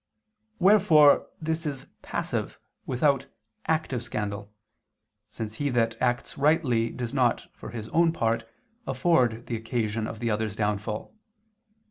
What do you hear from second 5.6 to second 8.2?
that acts rightly does not, for his own